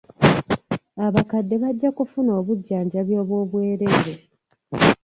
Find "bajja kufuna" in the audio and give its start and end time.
1.63-2.31